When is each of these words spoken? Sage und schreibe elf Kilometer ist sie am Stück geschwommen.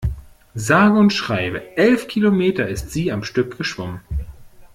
Sage 0.55 0.97
und 0.97 1.13
schreibe 1.13 1.77
elf 1.77 2.07
Kilometer 2.07 2.67
ist 2.67 2.89
sie 2.89 3.11
am 3.11 3.23
Stück 3.23 3.59
geschwommen. 3.59 4.01